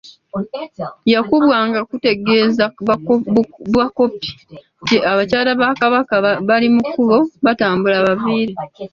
Yakubwanga 1.13 1.79
kutegeeza 1.89 2.63
bakopi 3.75 4.29
nti 4.83 4.97
abakyala 5.11 5.51
ba 5.61 5.67
Kabaka 5.79 6.13
bali 6.47 6.67
mu 6.73 6.81
kkubo 6.87 7.17
batambula 7.45 7.95
babaviire. 8.05 8.53